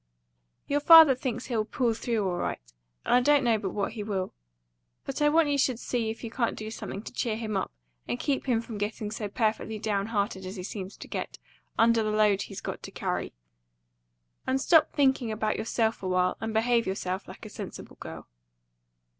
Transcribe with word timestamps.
"Your 0.67 0.79
father 0.79 1.13
thinks 1.13 1.45
he'll 1.45 1.63
pull 1.63 1.93
through 1.93 2.27
all 2.27 2.37
right, 2.37 2.57
and 3.05 3.13
I 3.13 3.21
don't 3.21 3.43
know 3.43 3.59
but 3.59 3.69
what 3.69 3.91
he 3.91 4.01
will. 4.01 4.33
But 5.05 5.21
I 5.21 5.29
want 5.29 5.49
you 5.49 5.59
should 5.59 5.77
see 5.77 6.09
if 6.09 6.23
you 6.23 6.31
can't 6.31 6.55
do 6.57 6.71
something 6.71 7.03
to 7.03 7.13
cheer 7.13 7.37
him 7.37 7.55
up 7.55 7.71
and 8.07 8.19
keep 8.19 8.47
him 8.47 8.61
from 8.61 8.79
getting 8.79 9.11
so 9.11 9.27
perfectly 9.27 9.77
down 9.77 10.07
hearted 10.07 10.43
as 10.43 10.55
he 10.55 10.63
seems 10.63 10.97
to 10.97 11.07
get, 11.07 11.37
under 11.77 12.01
the 12.01 12.09
load 12.09 12.41
he's 12.41 12.61
got 12.61 12.81
to 12.81 12.89
carry. 12.89 13.31
And 14.47 14.59
stop 14.59 14.91
thinking 14.91 15.31
about 15.31 15.57
yourself 15.57 16.01
a 16.01 16.07
while, 16.07 16.35
and 16.41 16.51
behave 16.51 16.87
yourself 16.87 17.27
like 17.27 17.45
a 17.45 17.49
sensible 17.49 17.97
girl." 17.99 18.27